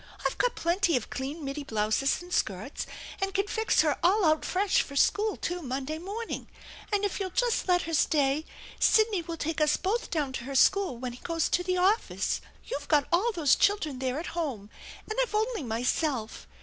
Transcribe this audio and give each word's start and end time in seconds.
I've 0.25 0.39
got 0.39 0.55
plenty 0.55 0.97
of 0.97 1.11
clean 1.11 1.45
middy 1.45 1.63
blouses 1.63 2.23
and 2.23 2.33
skirts 2.33 2.87
and 3.21 3.35
can 3.35 3.45
fix 3.45 3.81
her 3.83 3.99
all 4.01 4.25
out 4.25 4.41
fresb 4.41 4.79
for 4.81 4.95
school, 4.95 5.37
too, 5.37 5.61
Monday 5.61 5.99
morning, 5.99 6.47
and 6.91 7.05
if 7.05 7.19
you'll 7.19 7.29
just 7.29 7.67
let 7.67 7.83
her 7.83 7.93
stay 7.93 8.43
Sidney 8.79 9.21
will 9.21 9.37
take 9.37 9.61
us 9.61 9.77
both 9.77 10.09
down 10.09 10.33
to 10.33 10.45
her 10.45 10.55
school 10.55 10.97
when 10.97 11.13
he 11.13 11.19
goes 11.19 11.49
to 11.49 11.61
the 11.61 11.77
office. 11.77 12.41
You've 12.65 12.87
got 12.87 13.07
all 13.11 13.31
those 13.33 13.55
children 13.55 13.99
there 13.99 14.17
at 14.19 14.33
home, 14.33 14.71
and 15.07 15.19
I've 15.21 15.35
only 15.35 15.61
myself. 15.61 16.47